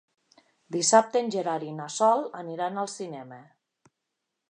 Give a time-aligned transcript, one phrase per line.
[0.75, 3.43] Dissabte en Gerard i na Sol aniran al cinema.